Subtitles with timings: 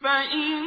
[0.00, 0.62] فإن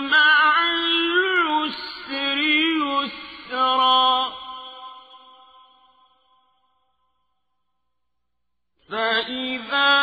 [0.00, 0.29] مع
[8.89, 9.93] فإذا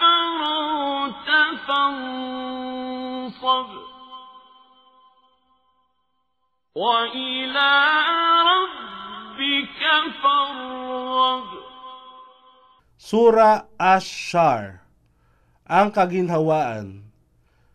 [0.00, 1.30] فرغت
[1.68, 3.68] فانصب
[6.74, 7.72] وإلى
[8.50, 9.80] ربك
[10.22, 11.44] فارغب
[13.04, 14.80] Sura Ash-Shar
[15.68, 17.04] Ang kaginhawaan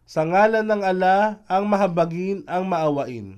[0.09, 3.37] Sa ngalan ng ala ang mahabagin ang maawain.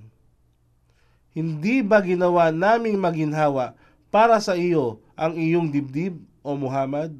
[1.35, 3.75] Hindi ba ginawa naming maginhawa
[4.07, 6.15] para sa iyo ang iyong dibdib,
[6.46, 7.18] O Muhammad?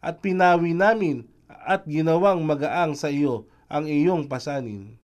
[0.00, 4.96] At pinawi namin at ginawang magaang sa iyo ang iyong pasanin.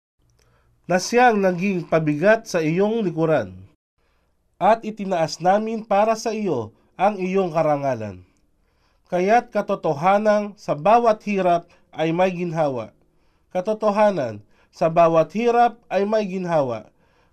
[0.87, 3.67] Na siyang naging pabigat sa iyong likuran.
[4.63, 8.31] At itinaas namin para sa iyo ang iyong karangalan
[9.11, 12.95] kaya't katotohanan sa bawat hirap ay may ginhawa.
[13.51, 16.87] Katotohanan, sa bawat hirap ay may ginhawa.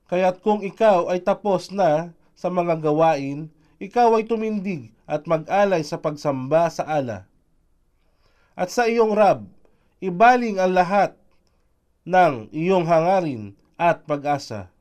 [0.10, 6.02] Kaya't kung ikaw ay tapos na sa mga gawain, ikaw ay tumindig at mag-alay sa
[6.02, 7.30] pagsamba sa ala.
[8.58, 9.46] At sa iyong Rab,
[10.02, 11.14] ibaling ang lahat
[12.08, 14.74] ng iyong hangarin at pag-asa.